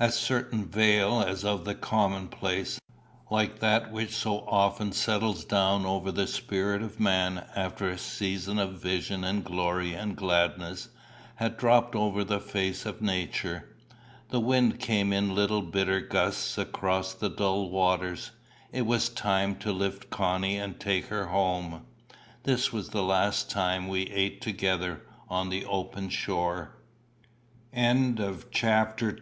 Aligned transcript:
A 0.00 0.10
certain 0.10 0.64
veil 0.64 1.20
as 1.20 1.44
of 1.44 1.66
the 1.66 1.74
commonplace, 1.74 2.80
like 3.30 3.58
that 3.58 3.92
which 3.92 4.16
so 4.16 4.38
often 4.48 4.92
settles 4.92 5.44
down 5.44 5.84
over 5.84 6.10
the 6.10 6.26
spirit 6.26 6.80
of 6.80 6.98
man 6.98 7.44
after 7.54 7.90
a 7.90 7.98
season 7.98 8.58
of 8.58 8.80
vision 8.80 9.24
and 9.24 9.44
glory 9.44 9.92
and 9.92 10.16
gladness, 10.16 10.88
had 11.34 11.58
dropped 11.58 11.94
over 11.94 12.24
the 12.24 12.40
face 12.40 12.86
of 12.86 13.02
Nature. 13.02 13.76
The 14.30 14.40
wind 14.40 14.80
came 14.80 15.12
in 15.12 15.34
little 15.34 15.60
bitter 15.60 16.00
gusts 16.00 16.56
across 16.56 17.12
the 17.12 17.28
dull 17.28 17.68
waters. 17.68 18.30
It 18.72 18.86
was 18.86 19.10
time 19.10 19.54
to 19.56 19.70
lift 19.70 20.08
Connie 20.08 20.56
and 20.56 20.80
take 20.80 21.08
her 21.08 21.26
home. 21.26 21.84
This 22.44 22.72
was 22.72 22.88
the 22.88 23.02
last 23.02 23.50
time 23.50 23.88
we 23.88 24.04
ate 24.04 24.40
together 24.40 25.02
on 25.28 25.50
the 25.50 25.66
open 25.66 26.08
shore. 26.08 26.74
CHAPTER 27.74 29.10
III. 29.10 29.12